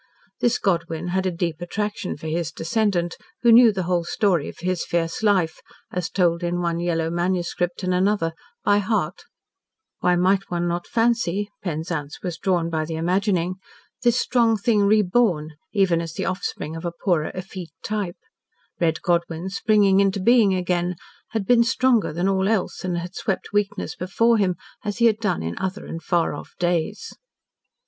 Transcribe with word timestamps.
This 0.39 0.57
Godwyn 0.57 1.09
had 1.09 1.27
a 1.27 1.31
deep 1.31 1.61
attraction 1.61 2.17
for 2.17 2.25
his 2.25 2.51
descendant, 2.51 3.17
who 3.43 3.51
knew 3.51 3.71
the 3.71 3.83
whole 3.83 4.03
story 4.03 4.49
of 4.49 4.57
his 4.61 4.83
fierce 4.83 5.21
life 5.21 5.59
as 5.91 6.09
told 6.09 6.41
in 6.41 6.59
one 6.59 6.79
yellow 6.79 7.11
manuscript 7.11 7.83
and 7.83 7.93
another 7.93 8.33
by 8.63 8.79
heart. 8.79 9.25
Why 9.99 10.15
might 10.15 10.39
not 10.49 10.49
one 10.67 10.81
fancy 10.89 11.51
Penzance 11.61 12.17
was 12.23 12.39
drawn 12.39 12.67
by 12.71 12.83
the 12.85 12.95
imagining 12.95 13.57
this 14.01 14.17
strong 14.19 14.57
thing 14.57 14.85
reborn, 14.87 15.51
even 15.71 16.01
as 16.01 16.13
the 16.13 16.25
offspring 16.25 16.75
of 16.75 16.83
a 16.83 16.91
poorer 16.91 17.31
effete 17.35 17.69
type. 17.83 18.17
Red 18.79 19.03
Godwyn 19.03 19.49
springing 19.51 19.99
into 19.99 20.19
being 20.19 20.55
again, 20.55 20.95
had 21.27 21.45
been 21.45 21.63
stronger 21.63 22.11
than 22.11 22.27
all 22.27 22.47
else, 22.49 22.83
and 22.83 22.97
had 22.97 23.13
swept 23.13 23.53
weakness 23.53 23.95
before 23.95 24.39
him 24.39 24.55
as 24.83 24.97
he 24.97 25.05
had 25.05 25.19
done 25.19 25.43
in 25.43 25.55
other 25.59 25.85
and 25.85 26.01
far 26.01 26.33
off 26.33 26.55
days. 26.57 27.13